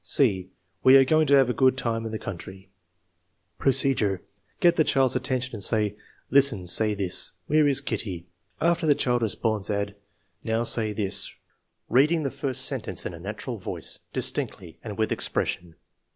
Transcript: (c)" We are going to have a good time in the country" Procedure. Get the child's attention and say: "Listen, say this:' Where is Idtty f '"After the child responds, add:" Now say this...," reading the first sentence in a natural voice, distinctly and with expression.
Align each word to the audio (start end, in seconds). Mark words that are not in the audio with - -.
(c)" 0.03 0.49
We 0.83 0.97
are 0.97 1.05
going 1.05 1.27
to 1.27 1.35
have 1.35 1.47
a 1.47 1.53
good 1.53 1.77
time 1.77 2.07
in 2.07 2.11
the 2.11 2.17
country" 2.17 2.71
Procedure. 3.59 4.23
Get 4.59 4.75
the 4.75 4.83
child's 4.83 5.15
attention 5.15 5.53
and 5.55 5.63
say: 5.63 5.95
"Listen, 6.31 6.65
say 6.65 6.95
this:' 6.95 7.33
Where 7.45 7.67
is 7.67 7.83
Idtty 7.83 8.21
f 8.59 8.67
'"After 8.71 8.87
the 8.87 8.95
child 8.95 9.21
responds, 9.21 9.69
add:" 9.69 9.93
Now 10.43 10.63
say 10.63 10.91
this...," 10.91 11.31
reading 11.87 12.23
the 12.23 12.31
first 12.31 12.65
sentence 12.65 13.05
in 13.05 13.13
a 13.13 13.19
natural 13.19 13.59
voice, 13.59 13.99
distinctly 14.11 14.79
and 14.83 14.97
with 14.97 15.11
expression. 15.11 15.75